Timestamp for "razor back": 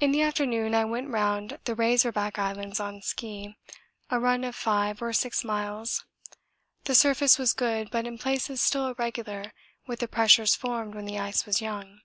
1.74-2.38